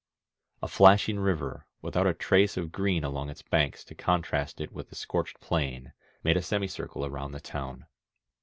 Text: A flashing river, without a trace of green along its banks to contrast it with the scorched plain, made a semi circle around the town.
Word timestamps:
A 0.63 0.67
flashing 0.67 1.19
river, 1.19 1.67
without 1.83 2.07
a 2.07 2.15
trace 2.15 2.57
of 2.57 2.71
green 2.71 3.03
along 3.03 3.29
its 3.29 3.43
banks 3.43 3.83
to 3.83 3.93
contrast 3.93 4.59
it 4.59 4.71
with 4.71 4.89
the 4.89 4.95
scorched 4.95 5.39
plain, 5.39 5.93
made 6.23 6.37
a 6.37 6.41
semi 6.41 6.67
circle 6.67 7.05
around 7.05 7.33
the 7.33 7.39
town. 7.39 7.85